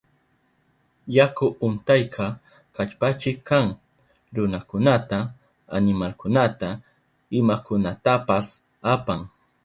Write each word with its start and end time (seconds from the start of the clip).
Yaku 1.15 1.45
untayka 1.67 2.25
kallpachik 2.75 3.37
kan, 3.49 3.65
runakunata, 4.35 5.19
animalkunata, 5.77 6.69
imakunatapas 7.39 8.45
apan. 8.93 9.19